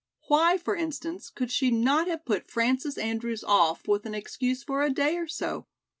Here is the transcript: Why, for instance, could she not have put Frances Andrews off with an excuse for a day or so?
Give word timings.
Why, 0.29 0.57
for 0.57 0.75
instance, 0.75 1.29
could 1.29 1.51
she 1.51 1.69
not 1.69 2.07
have 2.07 2.25
put 2.25 2.49
Frances 2.49 2.97
Andrews 2.97 3.43
off 3.43 3.87
with 3.87 4.07
an 4.07 4.15
excuse 4.15 4.63
for 4.63 4.81
a 4.81 4.89
day 4.89 5.15
or 5.15 5.27
so? 5.27 5.67